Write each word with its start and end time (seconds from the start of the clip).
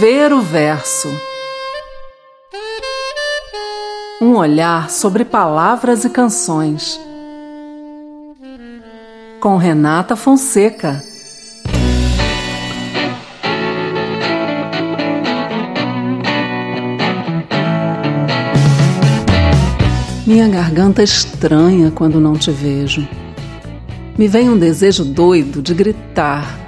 Ver 0.00 0.32
o 0.32 0.40
Verso. 0.40 1.08
Um 4.18 4.34
olhar 4.34 4.88
sobre 4.88 5.26
palavras 5.26 6.06
e 6.06 6.08
canções. 6.08 6.98
Com 9.42 9.58
Renata 9.58 10.16
Fonseca. 10.16 11.02
Minha 20.26 20.48
garganta 20.48 21.02
estranha 21.02 21.90
quando 21.90 22.18
não 22.18 22.38
te 22.38 22.50
vejo. 22.50 23.06
Me 24.16 24.26
vem 24.26 24.48
um 24.48 24.58
desejo 24.58 25.04
doido 25.04 25.60
de 25.60 25.74
gritar. 25.74 26.59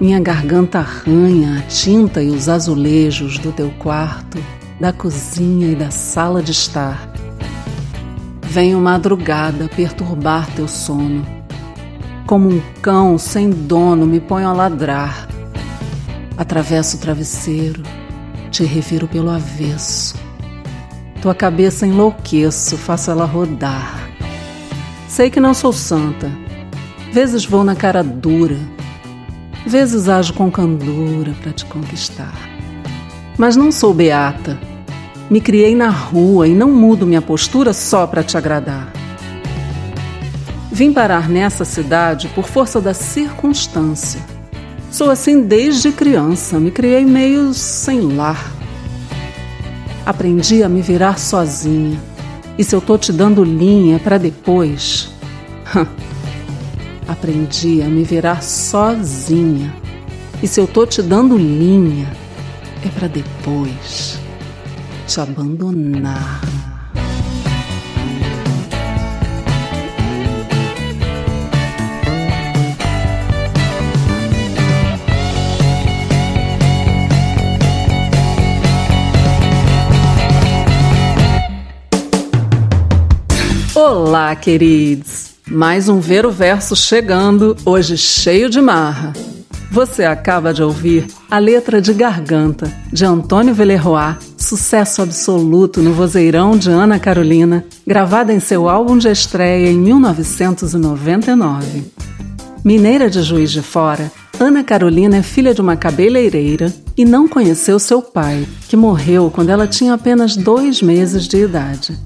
Minha 0.00 0.18
garganta 0.18 0.80
arranha 0.80 1.58
a 1.58 1.62
tinta 1.62 2.22
e 2.22 2.28
os 2.28 2.48
azulejos 2.48 3.38
do 3.38 3.52
teu 3.52 3.70
quarto, 3.78 4.42
da 4.80 4.92
cozinha 4.92 5.68
e 5.68 5.76
da 5.76 5.90
sala 5.90 6.42
de 6.42 6.50
estar. 6.50 7.08
Venho 8.42 8.80
madrugada 8.80 9.68
perturbar 9.68 10.50
teu 10.54 10.66
sono. 10.66 11.24
Como 12.26 12.48
um 12.48 12.60
cão 12.82 13.16
sem 13.18 13.50
dono, 13.50 14.04
me 14.04 14.18
ponho 14.18 14.48
a 14.48 14.52
ladrar. 14.52 15.28
Atravesso 16.36 16.96
o 16.96 17.00
travesseiro, 17.00 17.82
te 18.50 18.64
reviro 18.64 19.06
pelo 19.06 19.30
avesso. 19.30 20.16
Tua 21.22 21.34
cabeça 21.34 21.86
enlouqueço, 21.86 22.76
faço 22.76 23.12
ela 23.12 23.24
rodar. 23.24 24.08
Sei 25.08 25.30
que 25.30 25.38
não 25.38 25.54
sou 25.54 25.72
santa. 25.72 26.30
Vezes 27.12 27.44
vou 27.44 27.62
na 27.62 27.76
cara 27.76 28.02
dura. 28.02 28.58
Vezes 29.66 30.08
ajo 30.08 30.34
com 30.34 30.50
candura 30.50 31.32
para 31.42 31.52
te 31.52 31.64
conquistar. 31.64 32.34
Mas 33.38 33.56
não 33.56 33.72
sou 33.72 33.94
beata. 33.94 34.58
Me 35.30 35.40
criei 35.40 35.74
na 35.74 35.88
rua 35.88 36.46
e 36.46 36.54
não 36.54 36.70
mudo 36.70 37.06
minha 37.06 37.22
postura 37.22 37.72
só 37.72 38.06
para 38.06 38.22
te 38.22 38.36
agradar. 38.36 38.92
Vim 40.70 40.92
parar 40.92 41.28
nessa 41.28 41.64
cidade 41.64 42.28
por 42.34 42.44
força 42.46 42.80
da 42.80 42.92
circunstância. 42.92 44.20
Sou 44.90 45.10
assim 45.10 45.42
desde 45.42 45.90
criança, 45.92 46.60
me 46.60 46.70
criei 46.70 47.04
meio 47.04 47.54
sem 47.54 48.14
lar. 48.14 48.52
Aprendi 50.04 50.62
a 50.62 50.68
me 50.68 50.82
virar 50.82 51.18
sozinha 51.18 51.98
e 52.58 52.62
se 52.62 52.74
eu 52.74 52.80
tô 52.80 52.98
te 52.98 53.12
dando 53.12 53.42
linha 53.42 53.98
para 53.98 54.18
depois. 54.18 55.08
Aprendi 57.06 57.82
a 57.82 57.86
me 57.86 58.02
virar 58.02 58.42
sozinha. 58.42 59.74
E 60.42 60.48
se 60.48 60.58
eu 60.58 60.66
tô 60.66 60.86
te 60.86 61.02
dando 61.02 61.36
linha, 61.36 62.10
é 62.84 62.88
para 62.88 63.08
depois 63.08 64.18
te 65.06 65.20
abandonar. 65.20 66.40
Olá, 83.74 84.34
queridos! 84.36 85.33
Mais 85.50 85.90
um 85.90 86.00
Ver 86.00 86.24
o 86.24 86.30
Verso 86.30 86.74
chegando, 86.74 87.54
hoje 87.66 87.98
cheio 87.98 88.48
de 88.48 88.62
marra. 88.62 89.12
Você 89.70 90.04
acaba 90.04 90.54
de 90.54 90.62
ouvir 90.62 91.06
a 91.30 91.38
letra 91.38 91.82
de 91.82 91.92
Garganta, 91.92 92.72
de 92.90 93.04
Antônio 93.04 93.54
Villerroy, 93.54 94.16
sucesso 94.38 95.02
absoluto 95.02 95.82
no 95.82 95.92
vozeirão 95.92 96.56
de 96.56 96.70
Ana 96.70 96.98
Carolina, 96.98 97.62
gravada 97.86 98.32
em 98.32 98.40
seu 98.40 98.70
álbum 98.70 98.96
de 98.96 99.08
estreia 99.08 99.70
em 99.70 99.78
1999. 99.78 101.92
Mineira 102.64 103.10
de 103.10 103.22
Juiz 103.22 103.50
de 103.50 103.60
Fora, 103.60 104.10
Ana 104.40 104.64
Carolina 104.64 105.18
é 105.18 105.22
filha 105.22 105.52
de 105.52 105.60
uma 105.60 105.76
cabeleireira 105.76 106.72
e 106.96 107.04
não 107.04 107.28
conheceu 107.28 107.78
seu 107.78 108.00
pai, 108.00 108.48
que 108.66 108.76
morreu 108.76 109.30
quando 109.30 109.50
ela 109.50 109.66
tinha 109.66 109.92
apenas 109.92 110.36
dois 110.36 110.80
meses 110.80 111.28
de 111.28 111.36
idade. 111.36 111.98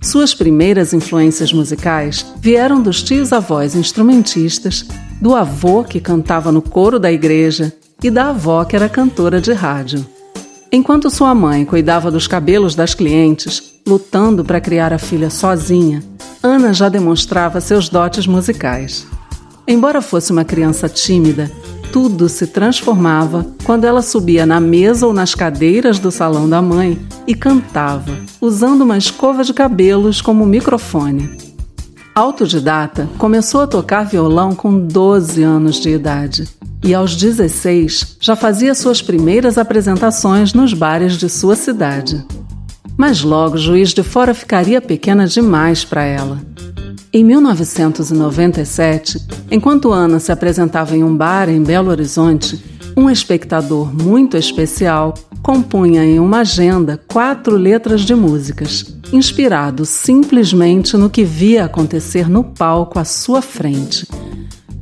Suas 0.00 0.34
primeiras 0.34 0.92
influências 0.92 1.52
musicais 1.52 2.26
vieram 2.38 2.82
dos 2.82 3.02
tios-avós 3.02 3.74
instrumentistas, 3.74 4.84
do 5.20 5.34
avô 5.34 5.82
que 5.82 6.00
cantava 6.00 6.52
no 6.52 6.62
coro 6.62 6.98
da 6.98 7.10
igreja 7.10 7.72
e 8.02 8.10
da 8.10 8.28
avó 8.28 8.64
que 8.64 8.76
era 8.76 8.88
cantora 8.88 9.40
de 9.40 9.52
rádio. 9.52 10.06
Enquanto 10.70 11.10
sua 11.10 11.34
mãe 11.34 11.64
cuidava 11.64 12.10
dos 12.10 12.26
cabelos 12.26 12.74
das 12.74 12.92
clientes, 12.92 13.74
lutando 13.86 14.44
para 14.44 14.60
criar 14.60 14.92
a 14.92 14.98
filha 14.98 15.30
sozinha, 15.30 16.02
Ana 16.42 16.72
já 16.72 16.88
demonstrava 16.88 17.60
seus 17.60 17.88
dotes 17.88 18.26
musicais. 18.26 19.06
Embora 19.66 20.02
fosse 20.02 20.30
uma 20.30 20.44
criança 20.44 20.88
tímida, 20.88 21.50
tudo 21.92 22.28
se 22.28 22.46
transformava 22.46 23.46
quando 23.64 23.84
ela 23.84 24.02
subia 24.02 24.44
na 24.44 24.60
mesa 24.60 25.06
ou 25.06 25.12
nas 25.12 25.34
cadeiras 25.34 25.98
do 25.98 26.10
salão 26.10 26.48
da 26.48 26.60
mãe 26.60 26.98
e 27.26 27.34
cantava, 27.34 28.16
usando 28.40 28.82
uma 28.82 28.98
escova 28.98 29.42
de 29.42 29.52
cabelos 29.52 30.20
como 30.20 30.46
microfone. 30.46 31.30
Autodidata, 32.14 33.08
começou 33.18 33.60
a 33.60 33.66
tocar 33.66 34.04
violão 34.04 34.54
com 34.54 34.78
12 34.78 35.42
anos 35.42 35.80
de 35.80 35.90
idade 35.90 36.48
e 36.82 36.94
aos 36.94 37.16
16 37.16 38.16
já 38.20 38.36
fazia 38.36 38.74
suas 38.74 39.02
primeiras 39.02 39.58
apresentações 39.58 40.54
nos 40.54 40.72
bares 40.72 41.14
de 41.14 41.28
sua 41.28 41.56
cidade. 41.56 42.24
Mas 42.96 43.22
logo 43.22 43.58
Juiz 43.58 43.92
de 43.92 44.02
Fora 44.02 44.32
ficaria 44.32 44.80
pequena 44.80 45.26
demais 45.26 45.84
para 45.84 46.04
ela. 46.04 46.40
Em 47.16 47.24
1997, 47.24 49.26
enquanto 49.50 49.90
Ana 49.90 50.20
se 50.20 50.30
apresentava 50.30 50.94
em 50.94 51.02
um 51.02 51.16
bar 51.16 51.48
em 51.48 51.62
Belo 51.62 51.88
Horizonte, 51.88 52.62
um 52.94 53.08
espectador 53.08 53.90
muito 53.90 54.36
especial 54.36 55.14
compunha 55.42 56.04
em 56.04 56.18
uma 56.18 56.40
agenda 56.40 57.00
quatro 57.10 57.56
letras 57.56 58.02
de 58.02 58.14
músicas, 58.14 58.94
inspirado 59.14 59.86
simplesmente 59.86 60.94
no 60.98 61.08
que 61.08 61.24
via 61.24 61.64
acontecer 61.64 62.28
no 62.28 62.44
palco 62.44 62.98
à 62.98 63.04
sua 63.06 63.40
frente. 63.40 64.06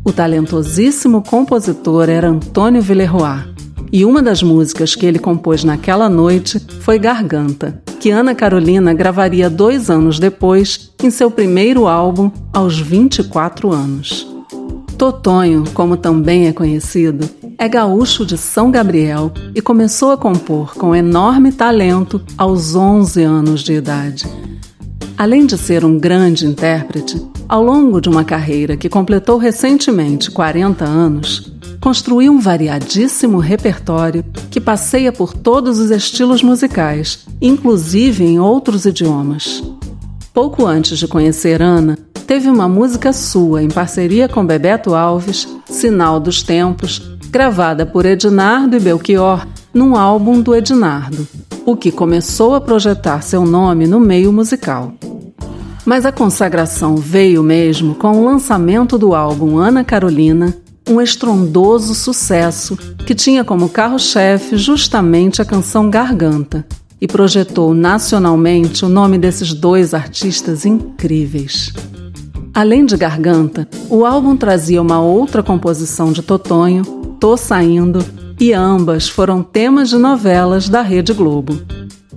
O 0.05 0.11
talentosíssimo 0.11 1.23
compositor 1.23 2.09
era 2.09 2.31
Antônio 2.31 2.83
Villerroy, 2.83 3.54
e 3.93 4.05
uma 4.05 4.23
das 4.23 4.43
músicas 4.43 4.95
que 4.95 5.07
ele 5.07 5.19
compôs 5.19 5.65
naquela 5.65 6.09
noite 6.09 6.61
foi 6.81 6.99
Garganta, 6.99 7.83
que 8.01 8.11
Ana 8.11 8.35
Carolina 8.35 8.93
gravaria 8.93 9.49
dois 9.49 9.91
anos 9.91 10.19
depois, 10.19 10.91
em 11.03 11.11
seu 11.11 11.31
primeiro 11.31 11.87
álbum, 11.87 12.31
aos 12.53 12.79
24 12.79 13.73
anos. 13.73 14.27
Totonho, 14.99 15.65
como 15.75 15.97
também 15.97 16.47
é 16.47 16.53
conhecido, 16.53 17.29
é 17.59 17.69
gaúcho 17.69 18.25
de 18.25 18.37
São 18.37 18.71
Gabriel 18.71 19.33
e 19.55 19.61
começou 19.61 20.11
a 20.11 20.17
compor 20.17 20.75
com 20.75 20.95
enorme 20.95 21.53
talento 21.53 22.21
aos 22.37 22.75
11 22.75 23.23
anos 23.23 23.63
de 23.63 23.75
idade. 23.75 24.27
Além 25.17 25.47
de 25.47 25.57
ser 25.57 25.85
um 25.85 25.99
grande 25.99 26.47
intérprete, 26.47 27.25
ao 27.49 27.63
longo 27.63 28.01
de 28.01 28.09
uma 28.09 28.25
carreira 28.25 28.77
que 28.77 28.89
completou 28.89 29.39
recentemente 29.39 30.31
40 30.31 30.85
anos, 30.85 31.54
construiu 31.85 32.33
um 32.33 32.41
variadíssimo 32.41 33.37
repertório 33.37 34.25
que 34.51 34.59
passeia 34.59 35.13
por 35.13 35.35
todos 35.35 35.79
os 35.79 35.91
estilos 35.91 36.43
musicais, 36.43 37.27
inclusive 37.43 38.25
em 38.25 38.41
outros 38.41 38.87
idiomas. 38.87 39.63
Pouco 40.33 40.65
antes 40.65 40.99
de 40.99 41.07
conhecer 41.07 41.61
Ana, 41.61 41.99
teve 42.27 42.49
uma 42.49 42.67
música 42.67 43.13
sua 43.13 43.63
em 43.63 43.69
parceria 43.69 44.27
com 44.31 44.47
Bebeto 44.47 44.95
Alves, 44.95 45.47
Sinal 45.67 46.19
dos 46.19 46.43
Tempos, 46.43 47.03
gravada 47.29 47.85
por 47.85 48.07
Ednardo 48.07 48.75
e 48.75 48.81
Belchior 48.81 49.47
num 49.75 49.95
álbum 49.95 50.41
do 50.41 50.55
Ednardo, 50.55 51.29
o 51.67 51.77
que 51.77 51.93
começou 51.93 52.55
a 52.55 52.63
projetar 52.63 53.21
seu 53.21 53.45
nome 53.45 53.87
no 53.87 54.01
meio 54.01 54.33
musical. 54.33 54.95
Mas 55.85 56.07
a 56.07 56.13
consagração 56.13 56.97
veio 56.97 57.43
mesmo 57.43 57.95
com 57.95 58.23
o 58.23 58.25
lançamento 58.25 58.97
do 58.97 59.15
álbum 59.15 59.59
Ana 59.59 59.85
Carolina, 59.85 60.64
um 60.89 61.01
estrondoso 61.01 61.95
sucesso 61.95 62.77
que 63.07 63.15
tinha 63.15 63.45
como 63.45 63.69
carro-chefe 63.69 64.57
justamente 64.57 65.41
a 65.41 65.45
canção 65.45 65.89
Garganta 65.89 66.67
e 67.01 67.07
projetou 67.07 67.75
nacionalmente 67.75 68.85
o 68.85 68.89
nome 68.89 69.19
desses 69.19 69.53
dois 69.53 69.95
artistas 69.95 70.65
incríveis. 70.65 71.73
Além 72.53 72.87
de 72.87 72.97
Garganta, 72.97 73.69
o 73.91 74.05
álbum 74.05 74.37
trazia 74.37 74.81
uma 74.81 75.01
outra 75.01 75.43
composição 75.43 76.13
de 76.13 76.23
Totonho, 76.23 76.85
Tô 77.19 77.37
Saindo, 77.37 78.05
e 78.39 78.53
ambas 78.53 79.09
foram 79.09 79.43
temas 79.43 79.89
de 79.89 79.97
novelas 79.97 80.69
da 80.69 80.83
Rede 80.83 81.13
Globo. 81.13 81.61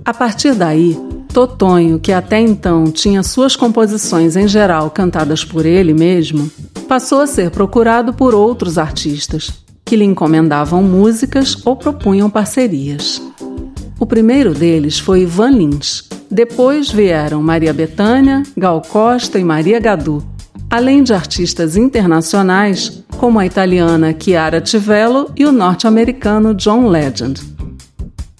A 0.04 0.14
partir 0.14 0.54
daí, 0.54 0.96
Totonho, 1.32 1.98
que 1.98 2.12
até 2.12 2.40
então 2.40 2.84
tinha 2.84 3.22
suas 3.22 3.54
composições 3.54 4.36
em 4.36 4.48
geral 4.48 4.90
cantadas 4.90 5.44
por 5.44 5.66
ele 5.66 5.92
mesmo, 5.92 6.50
passou 6.88 7.20
a 7.20 7.26
ser 7.26 7.50
procurado 7.50 8.14
por 8.14 8.34
outros 8.34 8.78
artistas, 8.78 9.52
que 9.84 9.94
lhe 9.94 10.04
encomendavam 10.04 10.82
músicas 10.82 11.54
ou 11.66 11.76
propunham 11.76 12.30
parcerias. 12.30 13.22
O 14.00 14.06
primeiro 14.06 14.54
deles 14.54 14.98
foi 14.98 15.20
Ivan 15.20 15.50
Lins. 15.50 16.08
Depois 16.30 16.90
vieram 16.90 17.42
Maria 17.42 17.74
Bethânia, 17.74 18.42
Gal 18.56 18.80
Costa 18.80 19.38
e 19.38 19.44
Maria 19.44 19.78
Gadu, 19.78 20.26
além 20.70 21.02
de 21.02 21.12
artistas 21.12 21.76
internacionais 21.76 23.04
como 23.18 23.38
a 23.38 23.44
italiana 23.44 24.16
Chiara 24.18 24.60
Tivello 24.60 25.30
e 25.36 25.44
o 25.44 25.52
norte-americano 25.52 26.54
John 26.54 26.88
Legend. 26.88 27.40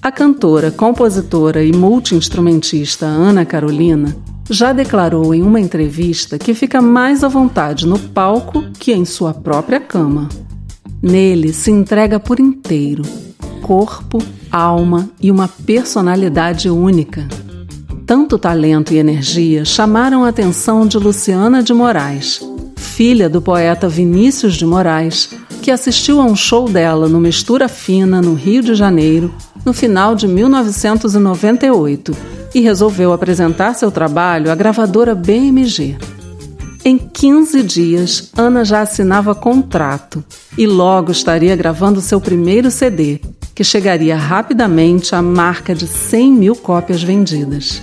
A 0.00 0.10
cantora, 0.10 0.70
compositora 0.70 1.62
e 1.62 1.72
multiinstrumentista 1.72 3.04
Ana 3.04 3.44
Carolina 3.44 4.16
já 4.50 4.72
declarou 4.72 5.34
em 5.34 5.42
uma 5.42 5.60
entrevista 5.60 6.38
que 6.38 6.54
fica 6.54 6.80
mais 6.80 7.22
à 7.22 7.28
vontade 7.28 7.86
no 7.86 7.98
palco 7.98 8.64
que 8.78 8.92
em 8.92 9.04
sua 9.04 9.34
própria 9.34 9.78
cama. 9.78 10.28
Nele 11.02 11.52
se 11.52 11.70
entrega 11.70 12.18
por 12.18 12.40
inteiro, 12.40 13.02
corpo, 13.62 14.18
alma 14.50 15.10
e 15.20 15.30
uma 15.30 15.46
personalidade 15.46 16.70
única. 16.70 17.28
Tanto 18.06 18.38
talento 18.38 18.94
e 18.94 18.98
energia 18.98 19.64
chamaram 19.64 20.24
a 20.24 20.28
atenção 20.28 20.86
de 20.86 20.98
Luciana 20.98 21.62
de 21.62 21.74
Moraes, 21.74 22.40
filha 22.76 23.28
do 23.28 23.42
poeta 23.42 23.88
Vinícius 23.88 24.54
de 24.54 24.64
Moraes, 24.64 25.30
que 25.60 25.70
assistiu 25.70 26.20
a 26.20 26.24
um 26.24 26.34
show 26.34 26.68
dela 26.68 27.06
no 27.06 27.20
Mistura 27.20 27.68
Fina, 27.68 28.22
no 28.22 28.32
Rio 28.32 28.62
de 28.62 28.74
Janeiro, 28.74 29.32
no 29.64 29.74
final 29.74 30.14
de 30.14 30.26
1998 30.26 32.37
e 32.54 32.60
resolveu 32.60 33.12
apresentar 33.12 33.74
seu 33.74 33.90
trabalho 33.90 34.50
à 34.50 34.54
gravadora 34.54 35.14
BMG. 35.14 35.96
Em 36.84 36.96
15 36.96 37.62
dias, 37.62 38.30
Ana 38.36 38.64
já 38.64 38.80
assinava 38.80 39.34
contrato 39.34 40.24
e 40.56 40.66
logo 40.66 41.12
estaria 41.12 41.54
gravando 41.54 42.00
seu 42.00 42.20
primeiro 42.20 42.70
CD, 42.70 43.20
que 43.54 43.64
chegaria 43.64 44.16
rapidamente 44.16 45.14
à 45.14 45.20
marca 45.20 45.74
de 45.74 45.86
100 45.86 46.32
mil 46.32 46.56
cópias 46.56 47.02
vendidas. 47.02 47.82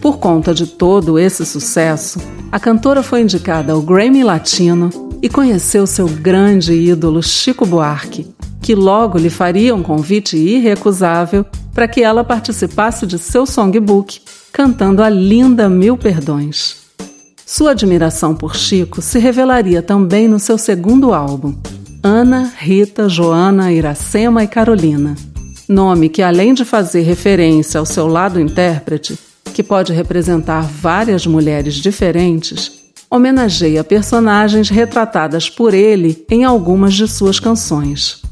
Por 0.00 0.18
conta 0.18 0.54
de 0.54 0.66
todo 0.66 1.18
esse 1.18 1.44
sucesso, 1.44 2.20
a 2.52 2.60
cantora 2.60 3.02
foi 3.02 3.22
indicada 3.22 3.72
ao 3.72 3.82
Grammy 3.82 4.22
Latino 4.22 4.90
e 5.20 5.28
conheceu 5.28 5.86
seu 5.86 6.06
grande 6.06 6.72
ídolo 6.72 7.22
Chico 7.22 7.66
Buarque, 7.66 8.26
que 8.62 8.74
logo 8.74 9.18
lhe 9.18 9.30
faria 9.30 9.74
um 9.74 9.82
convite 9.82 10.36
irrecusável 10.36 11.44
para 11.74 11.88
que 11.88 12.02
ela 12.02 12.22
participasse 12.22 13.06
de 13.06 13.18
seu 13.18 13.44
songbook, 13.44 14.20
cantando 14.52 15.02
a 15.02 15.10
linda 15.10 15.68
Mil 15.68 15.98
Perdões. 15.98 16.84
Sua 17.44 17.72
admiração 17.72 18.34
por 18.34 18.56
Chico 18.56 19.02
se 19.02 19.18
revelaria 19.18 19.82
também 19.82 20.28
no 20.28 20.38
seu 20.38 20.56
segundo 20.56 21.12
álbum, 21.12 21.54
Ana, 22.02 22.52
Rita, 22.56 23.08
Joana, 23.08 23.72
Iracema 23.72 24.44
e 24.44 24.46
Carolina. 24.46 25.14
Nome 25.68 26.08
que, 26.08 26.22
além 26.22 26.54
de 26.54 26.64
fazer 26.64 27.02
referência 27.02 27.80
ao 27.80 27.86
seu 27.86 28.06
lado 28.06 28.40
intérprete, 28.40 29.18
que 29.52 29.62
pode 29.62 29.92
representar 29.92 30.62
várias 30.62 31.26
mulheres 31.26 31.74
diferentes, 31.74 32.72
homenageia 33.10 33.84
personagens 33.84 34.68
retratadas 34.68 35.48
por 35.48 35.72
ele 35.72 36.24
em 36.30 36.44
algumas 36.44 36.94
de 36.94 37.06
suas 37.06 37.38
canções. 37.38 38.23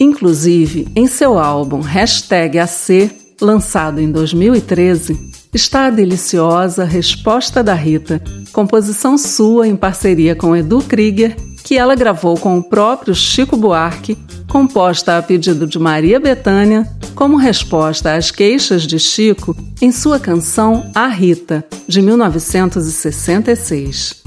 Inclusive, 0.00 0.88
em 0.96 1.06
seu 1.06 1.38
álbum 1.38 1.80
Hashtag 1.80 2.58
AC, 2.58 3.10
lançado 3.38 4.00
em 4.00 4.10
2013, 4.10 5.14
está 5.52 5.86
a 5.86 5.90
deliciosa 5.90 6.84
Resposta 6.84 7.62
da 7.62 7.74
Rita, 7.74 8.22
composição 8.50 9.18
sua 9.18 9.68
em 9.68 9.76
parceria 9.76 10.34
com 10.34 10.56
Edu 10.56 10.80
Krieger, 10.80 11.36
que 11.62 11.76
ela 11.76 11.94
gravou 11.94 12.38
com 12.38 12.56
o 12.56 12.62
próprio 12.62 13.14
Chico 13.14 13.58
Buarque, 13.58 14.16
composta 14.48 15.18
a 15.18 15.22
pedido 15.22 15.66
de 15.66 15.78
Maria 15.78 16.18
Bethânia, 16.18 16.88
como 17.14 17.36
resposta 17.36 18.14
às 18.14 18.30
queixas 18.30 18.86
de 18.86 18.98
Chico 18.98 19.54
em 19.82 19.92
sua 19.92 20.18
canção 20.18 20.90
A 20.94 21.08
Rita, 21.08 21.62
de 21.86 22.00
1966. 22.00 24.22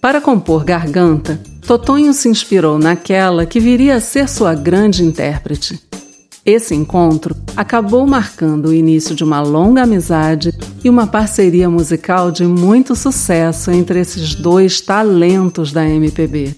Para 0.00 0.20
compor 0.20 0.64
Garganta, 0.64 1.40
Totonho 1.66 2.12
se 2.12 2.28
inspirou 2.28 2.78
naquela 2.78 3.44
que 3.44 3.58
viria 3.58 3.96
a 3.96 4.00
ser 4.00 4.28
sua 4.28 4.54
grande 4.54 5.04
intérprete. 5.04 5.80
Esse 6.44 6.76
encontro 6.76 7.34
acabou 7.56 8.06
marcando 8.06 8.66
o 8.66 8.74
início 8.74 9.16
de 9.16 9.24
uma 9.24 9.40
longa 9.40 9.82
amizade 9.82 10.56
e 10.84 10.88
uma 10.88 11.08
parceria 11.08 11.68
musical 11.68 12.30
de 12.30 12.46
muito 12.46 12.94
sucesso 12.94 13.72
entre 13.72 13.98
esses 13.98 14.36
dois 14.36 14.80
talentos 14.80 15.72
da 15.72 15.84
MPB. 15.84 16.54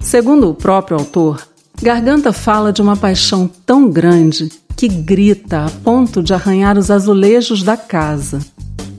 Segundo 0.00 0.48
o 0.48 0.54
próprio 0.54 0.96
autor, 0.96 1.46
Garganta 1.82 2.32
fala 2.32 2.72
de 2.72 2.80
uma 2.80 2.96
paixão 2.96 3.46
tão 3.66 3.90
grande 3.90 4.50
que 4.74 4.88
grita 4.88 5.66
a 5.66 5.70
ponto 5.70 6.22
de 6.22 6.32
arranhar 6.32 6.78
os 6.78 6.90
azulejos 6.90 7.62
da 7.62 7.76
casa, 7.76 8.40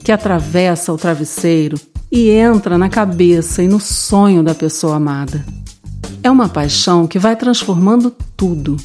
que 0.04 0.12
atravessa 0.12 0.92
o 0.92 0.96
travesseiro 0.96 1.76
e 2.16 2.30
entra 2.30 2.78
na 2.78 2.88
cabeça 2.88 3.62
e 3.62 3.68
no 3.68 3.78
sonho 3.78 4.42
da 4.42 4.54
pessoa 4.54 4.96
amada. 4.96 5.44
É 6.22 6.30
uma 6.30 6.48
paixão 6.48 7.06
que 7.06 7.18
vai 7.18 7.36
transformando 7.36 8.10
tudo. 8.34 8.78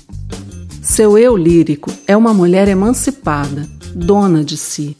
Seu 0.81 1.17
eu 1.17 1.37
lírico 1.37 1.89
é 2.05 2.17
uma 2.17 2.33
mulher 2.33 2.67
emancipada, 2.67 3.65
dona 3.95 4.43
de 4.43 4.57
si, 4.57 4.97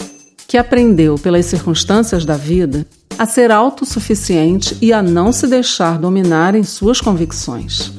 que 0.48 0.58
aprendeu 0.58 1.16
pelas 1.16 1.46
circunstâncias 1.46 2.24
da 2.24 2.38
vida 2.38 2.88
a 3.20 3.26
ser 3.26 3.52
autossuficiente 3.52 4.78
e 4.82 4.94
a 4.94 5.04
não 5.04 5.34
se 5.34 5.46
deixar 5.46 6.00
dominar 6.00 6.56
em 6.56 6.64
suas 6.64 7.02
convicções. 7.02 7.92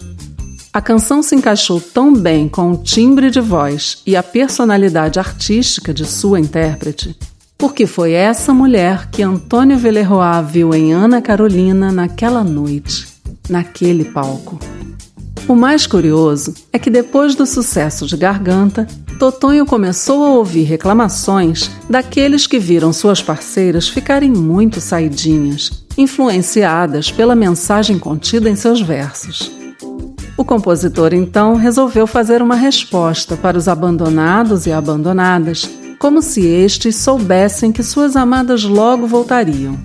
A 0.73 0.81
canção 0.81 1.23
se 1.23 1.35
encaixou 1.35 1.79
tão 1.79 2.15
bem 2.15 2.49
com 2.49 2.73
o 2.73 2.79
timbre 2.79 3.31
de 3.31 3.41
voz 3.41 3.99
e 4.07 4.17
a 4.17 4.23
personalidade 4.23 5.19
artística 5.19 5.93
de 5.93 6.07
sua 6.07 6.41
intérprete 6.41 7.15
porque 7.63 7.87
foi 7.87 8.11
essa 8.11 8.53
mulher 8.53 9.09
que 9.09 9.23
Antônio 9.23 9.79
Villerroa 9.79 10.43
viu 10.43 10.75
em 10.75 10.93
Ana 10.93 11.23
Carolina 11.23 11.93
naquela 11.93 12.43
noite, 12.43 13.07
naquele 13.49 14.05
palco. 14.05 14.59
O 15.47 15.55
mais 15.55 15.87
curioso 15.87 16.55
é 16.73 16.79
que 16.79 16.91
depois 16.91 17.37
do 17.37 17.47
sucesso 17.47 18.05
de 18.05 18.17
Garganta, 18.17 18.85
Totonho 19.17 19.65
começou 19.65 20.25
a 20.25 20.31
ouvir 20.31 20.65
reclamações 20.65 21.71
daqueles 21.89 22.49
que 22.49 22.59
viram 22.59 22.93
suas 22.93 23.23
parceiras 23.23 23.89
ficarem 23.89 24.33
muito 24.33 24.81
saidinhas, 24.81 25.85
influenciadas 25.97 27.13
pela 27.13 27.37
mensagem 27.37 27.97
contida 27.97 28.51
em 28.51 28.57
seus 28.57 28.81
versos. 28.81 29.53
O 30.37 30.45
compositor 30.45 31.15
então 31.15 31.55
resolveu 31.55 32.09
fazer 32.09 32.43
uma 32.43 32.57
resposta 32.57 33.37
para 33.37 33.57
os 33.57 33.69
abandonados 33.69 34.67
e 34.67 34.73
abandonadas 34.73 35.71
como 36.03 36.21
se 36.21 36.45
estes 36.45 36.97
soubessem 36.97 37.71
que 37.71 37.81
suas 37.81 38.17
amadas 38.17 38.65
logo 38.65 39.07
voltariam. 39.07 39.79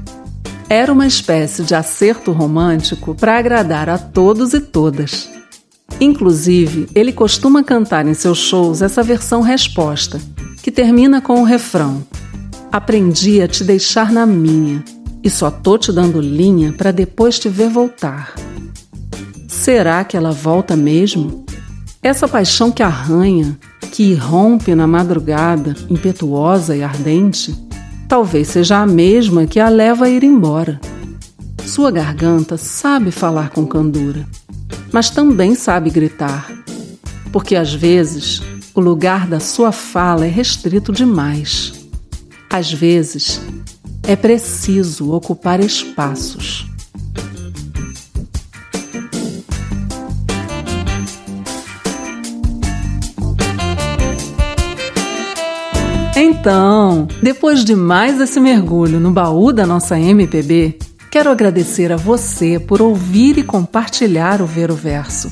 Era 0.67 0.91
uma 0.91 1.05
espécie 1.05 1.61
de 1.61 1.75
acerto 1.75 2.31
romântico 2.31 3.13
para 3.13 3.37
agradar 3.37 3.87
a 3.87 3.99
todos 3.99 4.51
e 4.55 4.59
todas. 4.59 5.29
Inclusive, 6.01 6.89
ele 6.95 7.13
costuma 7.13 7.63
cantar 7.63 8.07
em 8.07 8.15
seus 8.15 8.39
shows 8.39 8.81
essa 8.81 9.03
versão 9.03 9.41
resposta, 9.41 10.19
que 10.63 10.71
termina 10.71 11.21
com 11.21 11.39
o 11.39 11.45
refrão: 11.45 12.03
Aprendi 12.71 13.39
a 13.39 13.47
te 13.47 13.63
deixar 13.63 14.11
na 14.11 14.25
minha, 14.25 14.83
e 15.23 15.29
só 15.29 15.51
tô 15.51 15.77
te 15.77 15.91
dando 15.91 16.19
linha 16.19 16.73
para 16.73 16.89
depois 16.89 17.37
te 17.37 17.47
ver 17.47 17.69
voltar. 17.69 18.33
Será 19.47 20.03
que 20.03 20.17
ela 20.17 20.31
volta 20.31 20.75
mesmo? 20.75 21.45
Essa 22.01 22.27
paixão 22.27 22.71
que 22.71 22.81
arranha, 22.81 23.55
que 23.97 24.11
irrompe 24.11 24.75
na 24.75 24.85
madrugada, 24.85 25.75
impetuosa 25.89 26.77
e 26.77 26.83
ardente, 26.83 27.55
talvez 28.07 28.49
seja 28.49 28.77
a 28.77 28.85
mesma 28.85 29.47
que 29.47 29.59
a 29.59 29.69
leva 29.69 30.05
a 30.05 30.09
ir 30.11 30.23
embora. 30.23 30.79
Sua 31.65 31.89
garganta 31.89 32.57
sabe 32.57 33.09
falar 33.09 33.49
com 33.49 33.65
candura, 33.65 34.23
mas 34.93 35.09
também 35.09 35.55
sabe 35.55 35.89
gritar, 35.89 36.47
porque 37.31 37.55
às 37.55 37.73
vezes 37.73 38.39
o 38.75 38.79
lugar 38.79 39.25
da 39.25 39.39
sua 39.39 39.71
fala 39.71 40.27
é 40.27 40.29
restrito 40.29 40.91
demais. 40.91 41.73
Às 42.51 42.71
vezes 42.71 43.41
é 44.03 44.15
preciso 44.15 45.11
ocupar 45.11 45.59
espaços. 45.59 46.67
Então, 56.47 57.09
depois 57.21 57.65
de 57.65 57.75
mais 57.75 58.21
esse 58.21 58.39
mergulho 58.39 59.01
no 59.01 59.11
baú 59.11 59.51
da 59.51 59.65
nossa 59.65 59.99
MPB, 59.99 60.79
quero 61.11 61.29
agradecer 61.29 61.91
a 61.91 61.97
você 61.97 62.57
por 62.57 62.81
ouvir 62.81 63.37
e 63.37 63.43
compartilhar 63.43 64.41
o 64.41 64.45
Ver 64.45 64.71
o 64.71 64.73
Verso. 64.73 65.29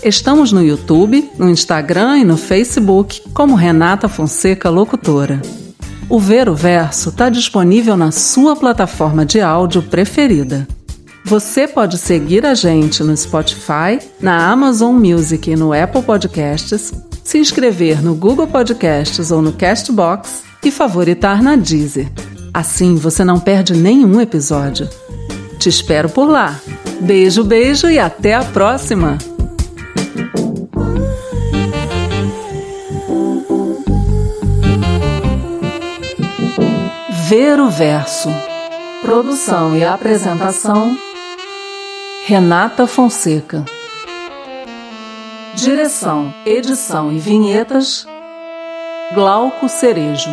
Estamos 0.02 0.50
no 0.50 0.64
YouTube, 0.64 1.30
no 1.38 1.48
Instagram 1.48 2.18
e 2.18 2.24
no 2.24 2.36
Facebook 2.36 3.22
como 3.32 3.54
Renata 3.54 4.08
Fonseca 4.08 4.68
Locutora. 4.68 5.40
O 6.08 6.18
Ver 6.18 6.48
o 6.48 6.56
Verso 6.56 7.10
está 7.10 7.30
disponível 7.30 7.96
na 7.96 8.10
sua 8.10 8.56
plataforma 8.56 9.24
de 9.24 9.40
áudio 9.40 9.80
preferida. 9.80 10.66
Você 11.24 11.68
pode 11.68 11.98
seguir 11.98 12.44
a 12.44 12.54
gente 12.54 13.02
no 13.02 13.16
Spotify, 13.16 13.98
na 14.20 14.50
Amazon 14.50 14.94
Music 14.96 15.50
e 15.50 15.56
no 15.56 15.72
Apple 15.72 16.02
Podcasts, 16.02 16.92
se 17.22 17.38
inscrever 17.38 18.02
no 18.02 18.14
Google 18.14 18.46
Podcasts 18.46 19.30
ou 19.30 19.40
no 19.40 19.52
Castbox 19.52 20.42
e 20.64 20.70
favoritar 20.70 21.42
na 21.42 21.56
Deezer. 21.56 22.10
Assim 22.52 22.96
você 22.96 23.24
não 23.24 23.38
perde 23.38 23.72
nenhum 23.74 24.20
episódio. 24.20 24.88
Te 25.58 25.68
espero 25.68 26.08
por 26.08 26.28
lá. 26.28 26.60
Beijo, 27.00 27.44
beijo 27.44 27.88
e 27.88 27.98
até 27.98 28.34
a 28.34 28.44
próxima! 28.44 29.16
Ver 37.28 37.58
o 37.60 37.70
Verso. 37.70 38.28
Produção 39.00 39.74
e 39.76 39.84
apresentação 39.84 40.94
Renata 42.24 42.86
Fonseca. 42.86 43.64
Direção, 45.56 46.32
edição 46.46 47.12
e 47.12 47.18
vinhetas 47.18 48.06
Glauco 49.12 49.68
Cerejo. 49.68 50.30